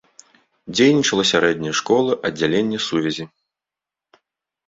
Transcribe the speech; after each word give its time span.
Дзейнічала 0.75 1.25
сярэдняя 1.31 1.73
школа, 1.79 2.11
аддзяленне 2.29 2.79
сувязі. 2.85 3.27